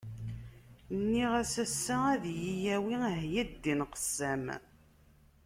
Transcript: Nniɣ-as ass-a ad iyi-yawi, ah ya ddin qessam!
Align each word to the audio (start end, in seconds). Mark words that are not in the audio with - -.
Nniɣ-as 0.99 1.53
ass-a 1.63 1.95
ad 2.13 2.23
iyi-yawi, 2.31 2.95
ah 3.11 3.21
ya 3.33 3.43
ddin 3.51 3.79
qessam! 3.93 4.45